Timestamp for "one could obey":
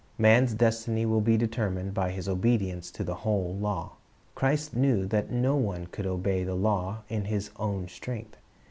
5.55-6.43